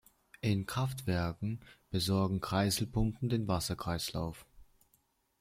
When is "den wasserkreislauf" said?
3.29-4.47